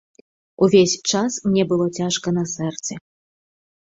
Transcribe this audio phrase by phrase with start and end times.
[0.67, 2.97] Увесь час мне было цяжка на сэрцы.